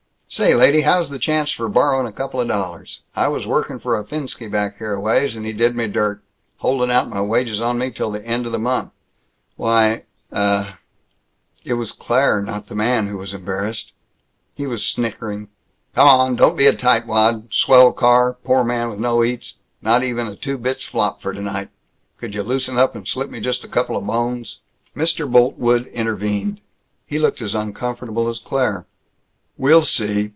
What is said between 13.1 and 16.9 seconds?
was embarrassed. He was snickering, "Come on, don't be a